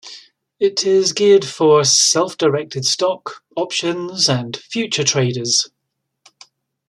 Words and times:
It 0.59 0.83
is 0.83 1.13
geared 1.13 1.45
for 1.45 1.83
self-directed 1.83 2.85
stock, 2.85 3.43
options 3.55 4.27
and 4.27 4.57
futures 4.57 5.11
traders. 5.11 5.69